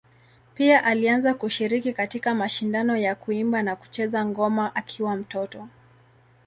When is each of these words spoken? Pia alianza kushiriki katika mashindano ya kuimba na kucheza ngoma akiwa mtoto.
Pia 0.55 0.83
alianza 0.83 1.33
kushiriki 1.33 1.93
katika 1.93 2.35
mashindano 2.35 2.97
ya 2.97 3.15
kuimba 3.15 3.63
na 3.63 3.75
kucheza 3.75 4.25
ngoma 4.25 4.75
akiwa 4.75 5.15
mtoto. 5.15 5.67